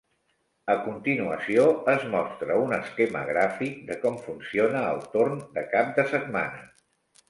[0.75, 6.13] A continuació, es mostra un esquema gràfic de com funciona el torn de cap de
[6.15, 6.71] setmana.